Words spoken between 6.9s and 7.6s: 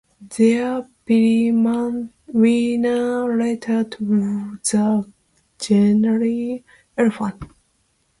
election.